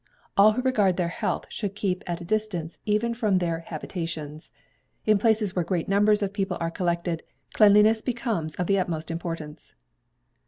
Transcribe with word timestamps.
All 0.35 0.53
who 0.53 0.63
regard 0.63 0.97
their 0.97 1.09
health 1.09 1.45
should 1.49 1.75
keep 1.75 2.03
at 2.07 2.19
a 2.19 2.25
distance, 2.25 2.79
even 2.87 3.13
from 3.13 3.37
their 3.37 3.59
habitations. 3.59 4.51
In 5.05 5.19
places 5.19 5.55
where 5.55 5.63
great 5.63 5.87
numbers 5.87 6.23
of 6.23 6.33
people 6.33 6.57
are 6.59 6.71
collected, 6.71 7.21
cleanliness 7.53 8.01
becomes 8.01 8.55
of 8.55 8.65
the 8.65 8.79
utmost 8.79 9.11
importance. 9.11 9.73